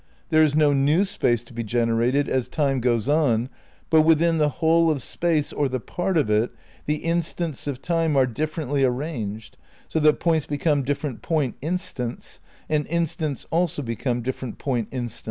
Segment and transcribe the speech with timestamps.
[0.29, 3.49] There is no new Space to be generated as Time goes on,
[3.91, 6.49] but within the whole of Space or the part of it
[6.87, 12.39] the instants of Time are differently ar ranged, so that points become different point instants,
[12.67, 15.19] and instants also become different point instants."